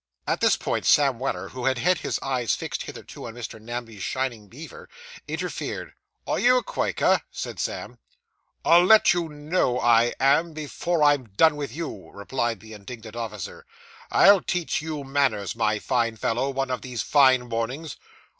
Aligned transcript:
At 0.25 0.41
this 0.41 0.57
point, 0.57 0.87
Sam 0.87 1.19
Weller, 1.19 1.49
who 1.49 1.65
had 1.65 1.77
had 1.77 1.99
his 1.99 2.17
eyes 2.23 2.55
fixed 2.55 2.81
hitherto 2.81 3.27
on 3.27 3.35
Mr. 3.35 3.61
Namby's 3.61 4.01
shining 4.01 4.47
beaver, 4.47 4.89
interfered. 5.27 5.93
'Are 6.25 6.39
you 6.39 6.57
a 6.57 6.63
Quaker?' 6.63 7.21
said 7.29 7.59
Sam. 7.59 7.99
'I'll 8.65 8.83
let 8.85 9.13
you 9.13 9.29
know 9.29 9.79
I 9.79 10.15
am, 10.19 10.53
before 10.55 11.03
I've 11.03 11.37
done 11.37 11.55
with 11.55 11.71
you,' 11.71 12.09
replied 12.11 12.61
the 12.61 12.73
indignant 12.73 13.15
officer. 13.15 13.63
'I'll 14.09 14.41
teach 14.41 14.81
you 14.81 15.03
manners, 15.03 15.55
my 15.55 15.77
fine 15.77 16.15
fellow, 16.15 16.49
one 16.49 16.71
of 16.71 16.81
these 16.81 17.03
fine 17.03 17.47
mornings. 17.47 17.95